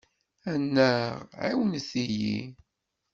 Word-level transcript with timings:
Annaɣ! 0.53 1.13
ɛiwnet-iyi! 1.45 2.39